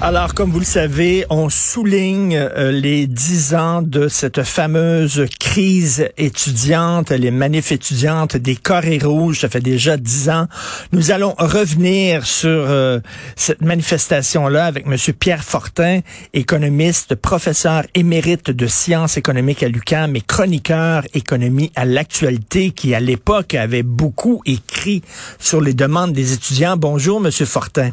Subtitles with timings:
[0.00, 6.08] Alors, comme vous le savez, on souligne euh, les dix ans de cette fameuse crise
[6.16, 9.40] étudiante, les manifs étudiantes des Corées rouges.
[9.40, 10.46] Ça fait déjà dix ans.
[10.92, 13.00] Nous allons revenir sur euh,
[13.34, 16.00] cette manifestation-là avec Monsieur Pierre Fortin,
[16.32, 23.00] économiste, professeur émérite de sciences économiques à l'UQAM et chroniqueur économie à l'actualité, qui à
[23.00, 25.02] l'époque avait beaucoup écrit
[25.40, 26.76] sur les demandes des étudiants.
[26.76, 27.90] Bonjour, Monsieur Fortin.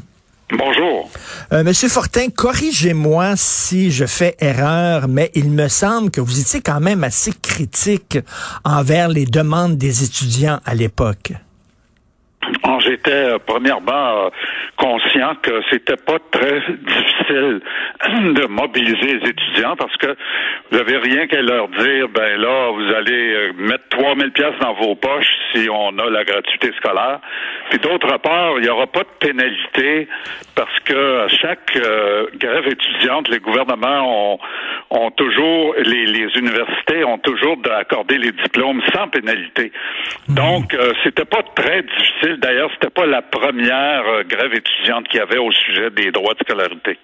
[1.51, 6.61] Euh, Monsieur Fortin, corrigez-moi si je fais erreur, mais il me semble que vous étiez
[6.61, 8.17] quand même assez critique
[8.63, 11.33] envers les demandes des étudiants à l'époque.
[12.79, 14.29] J'étais euh, premièrement euh,
[14.77, 17.61] conscient que c'était pas très difficile
[18.33, 20.15] de mobiliser les étudiants parce que
[20.71, 24.73] vous avez rien qu'à leur dire ben là vous allez euh, mettre 3000 pièces dans
[24.73, 27.19] vos poches si on a la gratuité scolaire.
[27.69, 30.07] Puis d'autre part, il n'y aura pas de pénalité
[30.55, 34.39] parce que à chaque euh, grève étudiante, les gouvernements ont,
[34.91, 39.71] ont toujours les, les universités ont toujours accordé les diplômes sans pénalité.
[40.29, 42.37] Donc euh, c'était pas très difficile.
[42.39, 44.64] D'ailleurs, c'était pas la première euh, grève étudiante
[45.09, 46.97] qu'il y avait au sujet des droits de scolarité.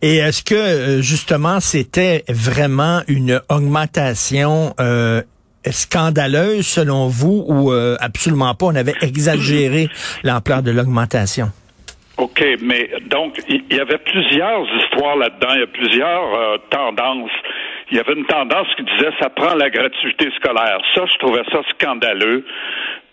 [0.00, 5.22] Et est-ce que euh, justement c'était vraiment une augmentation euh,
[5.70, 8.66] scandaleuse selon vous ou euh, absolument pas?
[8.66, 9.88] On avait exagéré
[10.24, 11.48] l'ampleur de l'augmentation.
[12.18, 16.56] OK, mais donc, il y, y avait plusieurs histoires là-dedans, il y a plusieurs euh,
[16.70, 17.30] tendances.
[17.90, 20.78] Il y avait une tendance qui disait ça prend la gratuité scolaire.
[20.94, 22.44] Ça, je trouvais ça scandaleux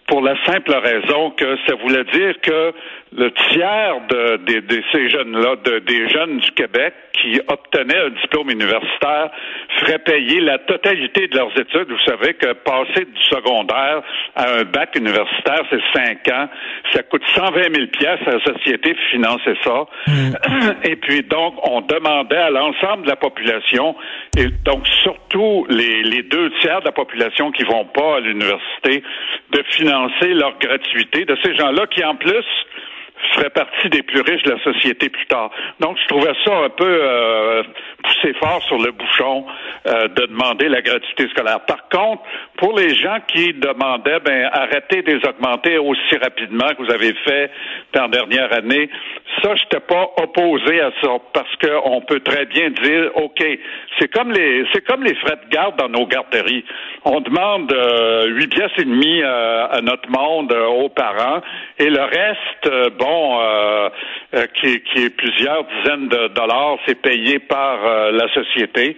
[0.10, 2.74] pour la simple raison que ça voulait dire que
[3.16, 8.10] le tiers de, de- de ces jeunes-là, de- des jeunes du Québec qui obtenaient un
[8.22, 9.30] diplôme universitaire,
[9.80, 11.90] feraient payer la totalité de leurs études.
[11.90, 14.02] Vous savez que passer du secondaire
[14.36, 16.48] à un bac universitaire, c'est cinq ans.
[16.94, 19.86] Ça coûte 120 000 pièces à la société financer ça.
[20.84, 23.96] Et puis donc, on demandait à l'ensemble de la population,
[24.38, 29.04] et donc surtout les, les deux tiers de la population qui vont pas à l'université,
[29.52, 29.99] de financer
[30.34, 32.46] leur gratuité de ces gens-là qui en plus
[33.34, 35.52] feraient partie des plus riches de la société plus tard.
[35.80, 37.64] Donc, je trouvais ça un peu euh,
[38.04, 39.46] poussé fort sur le bouchon
[39.88, 41.60] euh, de demander la gratuité scolaire.
[41.62, 42.24] Par contre,
[42.58, 47.14] pour les gens qui demandaient, ben, arrêtez de les augmenter aussi rapidement que vous avez
[47.26, 47.52] fait
[47.94, 48.90] dans dernière année,
[49.42, 53.44] ça, je n'étais pas opposé à ça parce qu'on peut très bien dire, OK,
[54.00, 56.66] c'est comme les c'est comme les frais de garde dans nos garderies.
[57.06, 61.42] On demande euh, 8 pièces et demie euh, à notre monde, euh, aux parents,
[61.78, 63.90] et le reste, euh, bon, euh,
[64.36, 68.96] euh, qui, qui est plusieurs dizaines de dollars, c'est payé par euh, la société.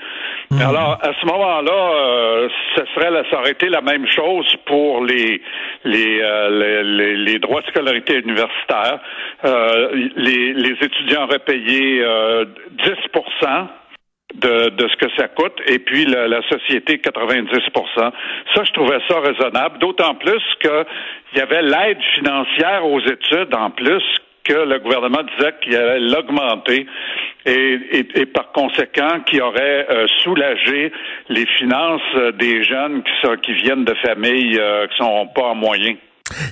[0.70, 5.04] Alors, à ce moment-là, euh, ça serait la- ça aurait été la même chose pour
[5.06, 5.42] les
[5.86, 9.00] les, euh, les, les- les droits de scolarité universitaire.
[9.46, 12.92] Euh, les, les étudiants auraient payé euh, 10
[14.36, 17.52] de, de ce que ça coûte, et puis la, la société 90%
[17.96, 20.86] Ça, je trouvais ça raisonnable, d'autant plus qu'il
[21.36, 24.04] y avait l'aide financière aux études en plus
[24.44, 26.88] que le gouvernement disait qu'il allait l'augmenter
[27.46, 27.80] et,
[28.16, 30.92] et, par conséquent qui aurait euh, soulagé
[31.30, 35.44] les finances euh, des jeunes qui, sont, qui viennent de familles euh, qui sont pas
[35.44, 35.98] en moyens.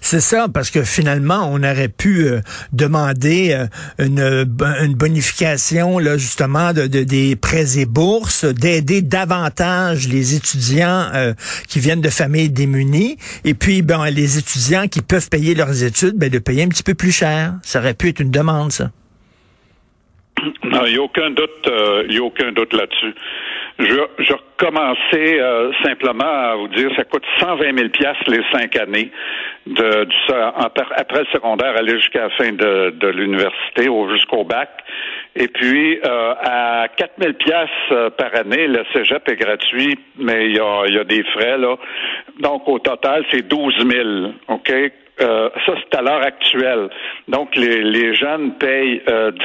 [0.02, 2.42] C'est ça, parce que finalement, on aurait pu euh,
[2.74, 3.66] demander euh,
[4.04, 10.36] une, bo- une bonification, là, justement, de, de- des prêts et bourses, d'aider davantage les
[10.36, 11.34] étudiants euh,
[11.68, 16.16] qui viennent de familles démunies, et puis ben, les étudiants qui peuvent payer leurs études,
[16.18, 17.54] ben, de payer un petit peu plus cher.
[17.64, 18.92] Ça aurait pu être une demande, ça.
[20.64, 21.70] Non, il n'y a aucun doute,
[22.10, 23.14] il a aucun doute là-dessus.
[23.80, 28.76] Je, je commençais euh, simplement à vous dire, ça coûte 120 000 pièces les cinq
[28.76, 29.10] années
[29.66, 30.16] de, du,
[30.68, 34.70] après le secondaire aller jusqu'à la fin de, de l'université ou jusqu'au bac.
[35.36, 40.58] Et puis euh, à 4 000 pièces par année, le cégep est gratuit, mais il
[40.58, 41.76] y a, y a des frais là.
[42.40, 44.34] Donc au total, c'est 12 000.
[44.50, 44.74] Ok?
[45.22, 46.90] Euh, ça, c'est à l'heure actuelle.
[47.28, 49.40] Donc, les, les jeunes payent euh, 10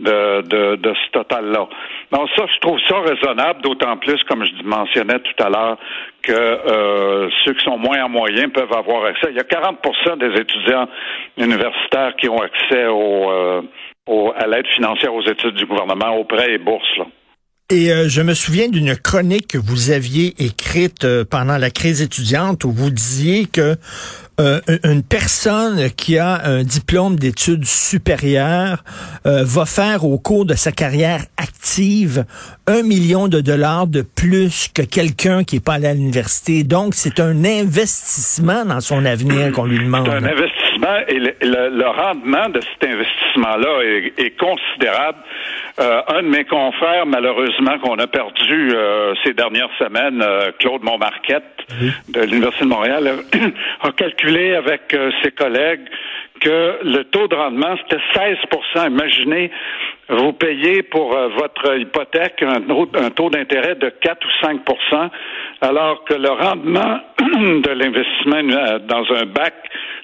[0.00, 1.68] de, de, de ce total-là.
[2.12, 5.78] Donc ça, je trouve ça raisonnable, d'autant plus, comme je mentionnais tout à l'heure,
[6.22, 9.28] que euh, ceux qui sont moins en moyen peuvent avoir accès.
[9.30, 10.88] Il y a 40% des étudiants
[11.36, 13.62] universitaires qui ont accès au, euh,
[14.06, 16.96] au à l'aide financière aux études du gouvernement, aux prêts et bourses.
[16.98, 17.06] Là.
[17.74, 22.02] Et euh, je me souviens d'une chronique que vous aviez écrite euh, pendant la crise
[22.02, 23.74] étudiante où vous disiez que
[24.40, 28.84] euh, une personne qui a un diplôme d'études supérieures
[29.24, 32.24] va faire au cours de sa carrière active
[32.66, 36.64] un million de dollars de plus que quelqu'un qui est pas allé à l'université.
[36.64, 40.06] Donc, c'est un investissement dans son avenir qu'on lui demande.
[40.06, 40.63] C'est un investissement
[41.08, 41.34] et le,
[41.70, 45.18] le, rendement de cet investissement-là est, est, considérable.
[45.80, 50.82] Euh, un de mes confrères, malheureusement, qu'on a perdu euh, ces dernières semaines, euh, Claude
[50.82, 51.44] Montmarquette
[52.08, 53.10] de l'Université de Montréal,
[53.82, 55.88] a calculé avec ses collègues
[56.40, 59.50] que le taux de rendement, c'était 16% Imaginez,
[60.08, 62.62] vous payez pour euh, votre hypothèque un,
[63.04, 65.10] un taux d'intérêt de 4 ou 5%
[65.60, 69.54] alors que le rendement de l'investissement euh, dans un bac,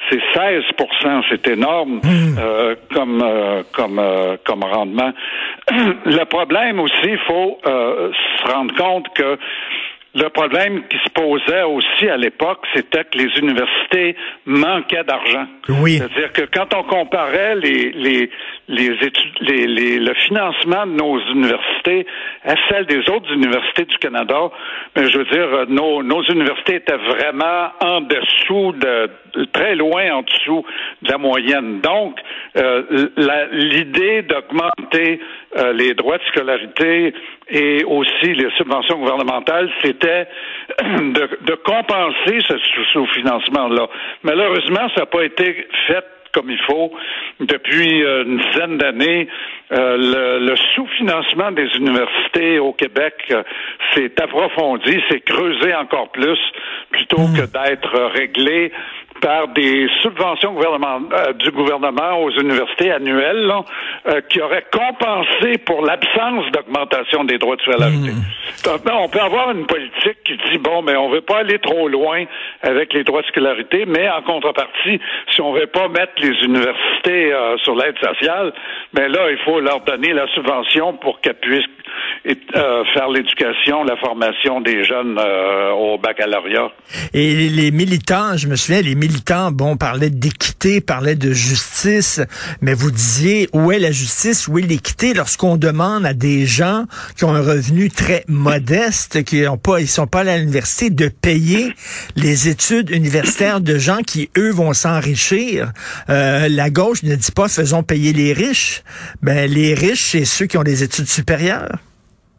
[0.08, 2.38] c'est 16% C'est énorme hmm.
[2.38, 5.12] euh, comme, euh, comme, euh, comme rendement.
[5.70, 9.38] le problème aussi, il faut se rendre compte que
[10.14, 15.46] le problème qui se posait aussi à l'époque, c'était que les universités manquaient d'argent.
[15.68, 15.98] Oui.
[15.98, 18.30] C'est-à-dire que quand on comparait les, les,
[18.68, 22.06] les études, les, les, le financement de nos universités
[22.44, 24.50] à celle des autres universités du Canada,
[24.96, 29.10] mais je veux dire, nos, nos universités étaient vraiment en dessous de,
[29.52, 30.64] très loin en dessous
[31.02, 31.80] de la moyenne.
[31.80, 32.18] Donc,
[32.56, 32.82] euh,
[33.52, 35.20] l'idée d'augmenter
[35.56, 37.14] euh, les droits de scolarité
[37.48, 40.26] et aussi les subventions gouvernementales, c'était
[40.80, 42.56] de, de, compenser ce
[42.92, 43.88] sous-financement-là.
[44.22, 46.92] Malheureusement, ça n'a pas été fait comme il faut
[47.40, 49.28] depuis euh, une dizaine d'années.
[49.72, 53.42] Euh, le, le sous-financement des universités au Québec euh,
[53.94, 56.38] s'est approfondi, s'est creusé encore plus,
[56.90, 57.36] plutôt hmm.
[57.36, 58.72] que d'être réglé
[59.20, 63.64] par des subventions gouvernement, euh, du gouvernement aux universités annuelles là,
[64.08, 68.10] euh, qui auraient compensé pour l'absence d'augmentation des droits de scolarité.
[68.10, 68.90] Mmh.
[68.92, 72.24] On peut avoir une politique qui dit bon, mais on veut pas aller trop loin
[72.62, 75.00] avec les droits de scolarité, mais en contrepartie,
[75.32, 78.52] si on veut pas mettre les universités euh, sur l'aide sociale,
[78.94, 81.64] mais ben là, il faut leur donner la subvention pour qu'elles puissent
[82.24, 85.18] faire l'éducation, la formation des jeunes
[85.76, 86.70] au baccalauréat.
[87.14, 92.20] Et les militants, je me souviens, les militants bon, parlaient d'équité, parlaient de justice,
[92.60, 96.84] mais vous disiez, où est la justice, où est l'équité lorsqu'on demande à des gens
[97.16, 101.08] qui ont un revenu très modeste, qui ont pas, ils sont pas à l'université, de
[101.08, 101.72] payer
[102.16, 105.72] les études universitaires de gens qui, eux, vont s'enrichir?
[106.08, 108.82] Euh, la gauche ne dit pas faisons payer les riches.
[109.22, 111.78] Ben, les riches, c'est ceux qui ont des études supérieures.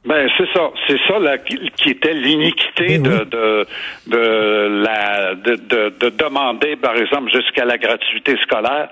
[0.03, 3.68] Ben c'est ça, c'est ça la, qui était l'iniquité ben de, de,
[4.07, 8.90] de la de, de, de demander par exemple jusqu'à la gratuité scolaire.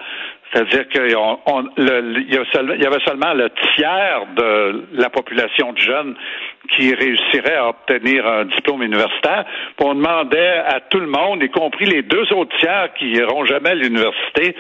[0.51, 6.15] C'est-à-dire qu'il y y avait seulement le tiers de la population de jeunes
[6.72, 9.46] qui réussirait à obtenir un diplôme universitaire.
[9.79, 13.70] on demandait à tout le monde, y compris les deux autres tiers qui n'iront jamais
[13.70, 14.56] à l'université,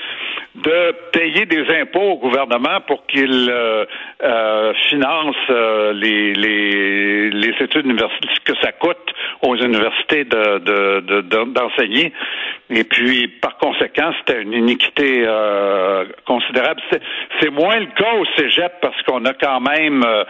[0.55, 3.85] de payer des impôts au gouvernement pour qu'il euh,
[4.23, 12.13] euh, finance euh, les, les, études universitaires, ce que ça coûte aux universités de, d'enseigner.
[12.71, 16.81] Et puis, par conséquent, c'était une iniquité euh, considérable.
[17.39, 20.23] C'est moins le cas au cégep parce qu'on a quand même euh,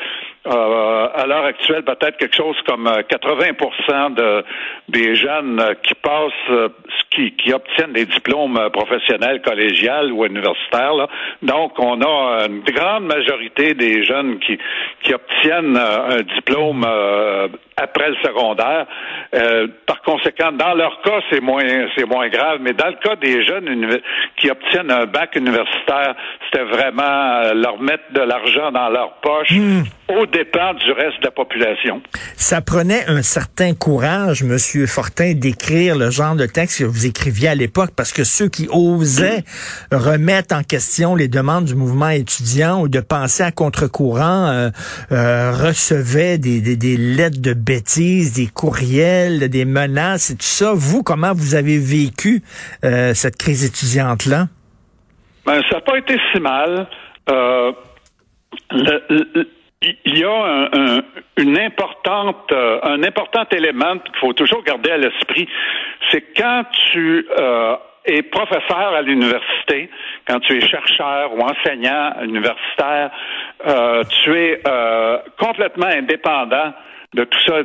[0.45, 4.45] à l'heure actuelle peut-être quelque chose comme 80 euh, de
[4.87, 6.71] des jeunes euh, qui passent,
[7.11, 10.93] qui, qui obtiennent des diplômes professionnels, collégiales ou universitaires.
[10.93, 11.07] Là.
[11.41, 14.57] Donc, on a une grande majorité des jeunes qui,
[15.03, 16.85] qui obtiennent un diplôme
[17.81, 18.85] après le secondaire.
[19.33, 21.63] Euh, par conséquent, dans leur cas, c'est moins
[21.95, 23.99] c'est moins grave, mais dans le cas des jeunes
[24.37, 26.15] qui obtiennent un bac universitaire,
[26.45, 29.83] c'était vraiment euh, leur mettre de l'argent dans leur poche hmm.
[30.17, 32.01] au dépens du reste de la population.
[32.35, 37.49] Ça prenait un certain courage, Monsieur Fortin, d'écrire le genre de texte que vous écriviez
[37.49, 39.43] à l'époque, parce que ceux qui osaient
[39.91, 44.69] remettre en question les demandes du mouvement étudiant ou de penser à contre-courant euh,
[45.11, 50.73] euh, recevaient des, des, des lettres de bêtises, des courriels, des menaces et tout ça.
[50.73, 52.43] Vous, comment vous avez vécu
[52.83, 54.47] euh, cette crise étudiante-là?
[55.45, 56.87] Ben, ça n'a pas été si mal.
[57.29, 57.71] Euh,
[59.81, 61.01] il y a un,
[61.37, 65.47] une importante, euh, un important élément qu'il faut toujours garder à l'esprit,
[66.11, 67.25] c'est quand tu
[68.05, 69.89] es professeur à l'université,
[70.27, 73.11] quand tu es chercheur ou enseignant universitaire,
[74.23, 74.61] tu es
[75.37, 76.73] complètement indépendant
[77.15, 77.61] de tout ça.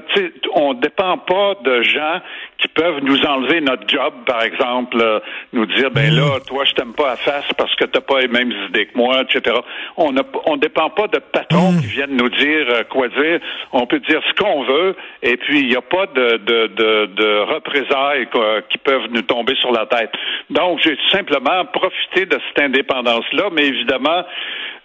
[0.55, 2.21] on ne dépend pas de gens
[2.57, 5.21] qui peuvent nous enlever notre job, par exemple, euh,
[5.53, 6.45] nous dire ben là, mm.
[6.47, 9.21] toi, je t'aime pas à face parce que t'as pas les mêmes idées que moi,
[9.21, 9.57] etc.
[9.99, 11.81] On ne on dépend pas de patrons mm.
[11.81, 13.41] qui viennent nous dire euh, quoi dire.
[13.73, 17.07] On peut dire ce qu'on veut, et puis il n'y a pas de, de, de,
[17.15, 18.29] de représailles
[18.71, 20.11] qui peuvent nous tomber sur la tête.
[20.49, 24.25] Donc, j'ai simplement profité de cette indépendance-là, mais évidemment,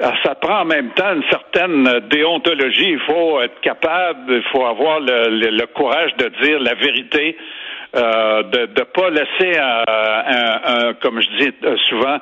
[0.01, 2.91] euh, ça prend en même temps une certaine déontologie.
[2.91, 7.37] Il faut être capable, faut avoir le, courage de dire la vérité.
[7.95, 11.53] Euh, de ne pas laisser, un, comme je dis
[11.89, 12.19] souvent,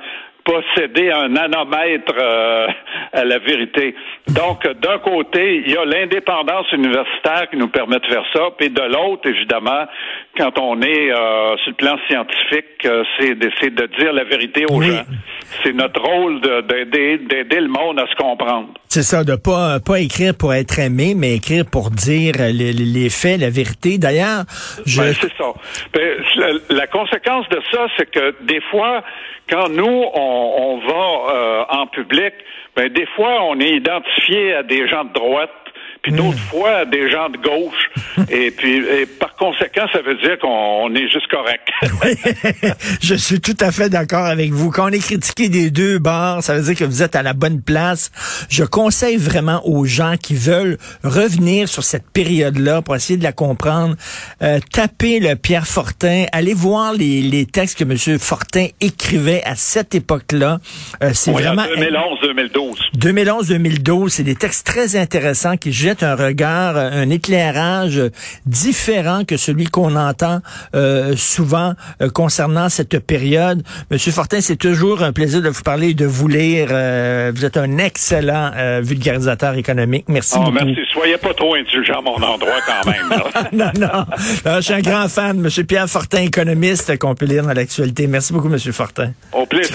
[0.48, 2.68] posséder un nanomètre euh,
[3.12, 3.94] à la vérité.
[4.30, 8.70] Donc, d'un côté, il y a l'indépendance universitaire qui nous permet de faire ça, puis
[8.70, 9.86] de l'autre, évidemment,
[10.38, 14.66] quand on est euh, sur le plan scientifique, euh, c'est d'essayer de dire la vérité
[14.70, 15.04] aux gens.
[15.64, 18.70] C'est notre rôle d'aider d'aider le monde à se comprendre.
[18.98, 23.10] C'est ça, de pas pas écrire pour être aimé, mais écrire pour dire les, les
[23.12, 24.00] faits, la vérité.
[24.00, 24.46] D'ailleurs,
[24.88, 25.00] je...
[25.00, 25.54] Ben, c'est ça.
[25.94, 29.04] Ben, la, la conséquence de ça, c'est que des fois,
[29.48, 32.34] quand nous, on, on va euh, en public,
[32.76, 35.52] ben, des fois, on est identifié à des gens de droite
[36.08, 38.28] puis d'autres fois des gens de gauche.
[38.30, 38.82] et puis,
[39.20, 41.68] par conséquent, ça veut dire qu'on est juste correct.
[43.02, 44.72] je suis tout à fait d'accord avec vous.
[44.72, 47.34] Quand on est critiqué des deux bords, ça veut dire que vous êtes à la
[47.34, 48.12] bonne place.
[48.50, 53.34] Je conseille vraiment aux gens qui veulent revenir sur cette période-là pour essayer de la
[53.34, 53.96] comprendre,
[54.42, 58.20] euh, taper le Pierre Fortin, allez voir les, les textes que M.
[58.20, 60.60] Fortin écrivait à cette époque-là.
[61.04, 62.98] Euh, c'est vraiment 2011-2012.
[62.98, 68.02] 2011-2012, c'est des textes très intéressants qui jettent un regard, un éclairage
[68.46, 70.40] différent que celui qu'on entend
[70.76, 73.64] euh, souvent euh, concernant cette période.
[73.92, 76.70] Monsieur Fortin, c'est toujours un plaisir de vous parler et de vous lire.
[76.72, 78.52] Euh, vous êtes un excellent
[78.82, 80.06] vulgarisateur économique.
[80.08, 80.66] Merci oh, beaucoup.
[80.66, 80.82] Merci.
[80.92, 83.10] Soyez pas trop indulgent à mon endroit quand même.
[83.54, 84.06] non, non.
[84.46, 85.40] je suis un grand fan.
[85.40, 88.08] Monsieur Pierre Fortin, économiste, qu'on peut lire dans l'actualité.
[88.08, 89.12] Merci beaucoup, Monsieur Fortin.
[89.32, 89.66] Au plaisir.